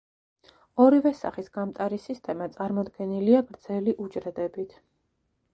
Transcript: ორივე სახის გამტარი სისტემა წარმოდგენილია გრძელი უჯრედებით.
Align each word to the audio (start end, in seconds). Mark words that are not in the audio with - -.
ორივე 0.85 1.11
სახის 1.19 1.51
გამტარი 1.57 2.01
სისტემა 2.07 2.49
წარმოდგენილია 2.57 3.45
გრძელი 3.53 3.97
უჯრედებით. 4.07 4.79